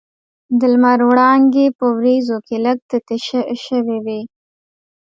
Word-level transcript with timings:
د 0.59 0.61
لمر 0.73 0.99
وړانګې 1.09 1.65
په 1.77 1.85
وریځو 1.97 2.37
کې 2.47 2.55
لږ 2.65 2.77
تتې 2.89 3.17
شوې 3.65 3.97
وې. 4.05 4.19